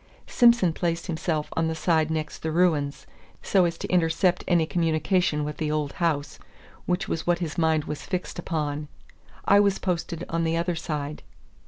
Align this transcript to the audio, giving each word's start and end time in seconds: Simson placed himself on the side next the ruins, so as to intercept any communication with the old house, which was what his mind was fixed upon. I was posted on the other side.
Simson 0.25 0.73
placed 0.73 1.05
himself 1.05 1.49
on 1.55 1.67
the 1.67 1.75
side 1.75 2.09
next 2.09 2.39
the 2.39 2.49
ruins, 2.51 3.05
so 3.43 3.65
as 3.65 3.77
to 3.77 3.87
intercept 3.89 4.43
any 4.47 4.65
communication 4.65 5.43
with 5.43 5.57
the 5.57 5.69
old 5.69 5.93
house, 6.01 6.39
which 6.87 7.07
was 7.07 7.27
what 7.27 7.37
his 7.37 7.55
mind 7.55 7.83
was 7.83 8.01
fixed 8.01 8.39
upon. 8.39 8.87
I 9.45 9.59
was 9.59 9.77
posted 9.77 10.25
on 10.27 10.43
the 10.43 10.57
other 10.57 10.75
side. 10.75 11.21